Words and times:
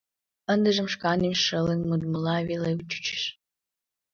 Ындыжым 0.53 0.87
шканем 0.93 1.35
шылын 1.43 1.81
модмыла 1.89 2.37
веле 2.49 2.71
чучеш. 2.89 3.23